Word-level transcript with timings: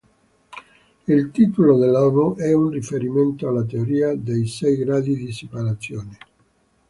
Il 1.07 1.29
titolo 1.29 1.77
dell'album 1.77 2.35
è 2.39 2.51
un 2.53 2.69
riferimento 2.69 3.47
alla 3.47 3.63
teoria 3.63 4.15
dei 4.15 4.47
sei 4.47 4.77
gradi 4.77 5.15
di 5.15 5.31
separazione. 5.31 6.17